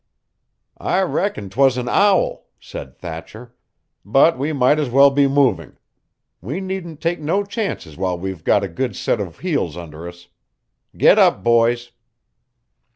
[0.79, 3.53] "I reckon 'twas an owl," said Thatcher;
[4.03, 5.77] "but we might as well be moving.
[6.41, 10.27] We needn't take no chances while we've got a good set of heels under us.
[10.97, 11.91] Get up, boys."